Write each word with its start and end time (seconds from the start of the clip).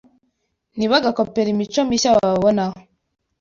ntibagakopere 0.77 1.49
imico 1.51 1.81
mishya 1.89 2.15
bababonaho 2.15 2.77